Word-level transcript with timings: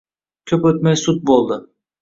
Ko`p 0.51 0.59
o`tmay 0.71 0.99
sud 1.05 1.23
bo`ldi 1.31 1.63